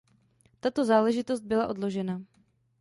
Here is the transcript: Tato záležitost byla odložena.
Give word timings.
Tato 0.59 0.85
záležitost 0.85 1.41
byla 1.41 1.67
odložena. 1.67 2.21